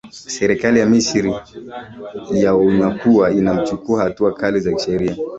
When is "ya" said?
0.79-0.85, 2.31-2.55